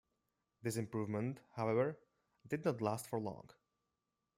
[0.63, 1.99] This improvement, however,
[2.47, 3.51] did not last for long.